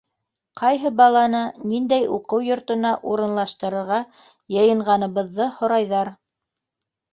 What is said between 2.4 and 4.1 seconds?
йортона урынлаштырырға